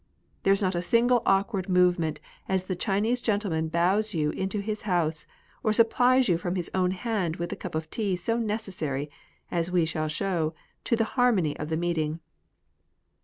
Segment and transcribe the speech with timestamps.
[0.41, 2.19] There is not a single awkward movement
[2.49, 5.27] as the Chinese gentleman bows you into his house,
[5.61, 9.11] or sup plies you from his own hand with the cup of tea so necessary,
[9.51, 12.19] as we shall show, to the harmony of the meeting.